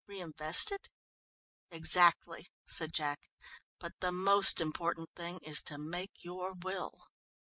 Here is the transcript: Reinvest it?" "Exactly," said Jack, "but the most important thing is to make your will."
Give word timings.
Reinvest 0.07 0.71
it?" 0.71 0.89
"Exactly," 1.69 2.47
said 2.65 2.91
Jack, 2.91 3.29
"but 3.77 3.93
the 3.99 4.11
most 4.11 4.59
important 4.59 5.11
thing 5.15 5.37
is 5.43 5.61
to 5.65 5.77
make 5.77 6.23
your 6.23 6.53
will." 6.53 7.05